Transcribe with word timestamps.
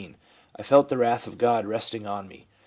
'I 0.59 0.63
felt 0.63 0.89
the 0.89 0.97
wrath 0.97 1.27
of 1.27 1.37
God 1.37 1.67
resting 1.67 2.07
on 2.07 2.27
me. 2.27 2.47